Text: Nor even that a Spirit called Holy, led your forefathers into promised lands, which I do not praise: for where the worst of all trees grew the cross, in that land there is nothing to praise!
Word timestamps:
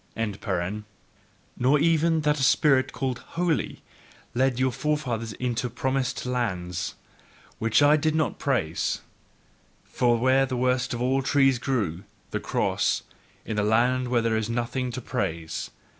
Nor 1.55 1.77
even 1.77 2.21
that 2.21 2.39
a 2.39 2.43
Spirit 2.43 2.91
called 2.91 3.19
Holy, 3.19 3.83
led 4.33 4.59
your 4.59 4.71
forefathers 4.71 5.33
into 5.33 5.69
promised 5.69 6.25
lands, 6.25 6.95
which 7.59 7.83
I 7.83 7.97
do 7.97 8.09
not 8.09 8.39
praise: 8.39 9.01
for 9.83 10.17
where 10.17 10.47
the 10.47 10.57
worst 10.57 10.95
of 10.95 11.03
all 11.03 11.21
trees 11.21 11.59
grew 11.59 12.03
the 12.31 12.39
cross, 12.39 13.03
in 13.45 13.57
that 13.57 13.63
land 13.65 14.07
there 14.07 14.37
is 14.37 14.49
nothing 14.49 14.91
to 14.93 15.01
praise! 15.01 15.69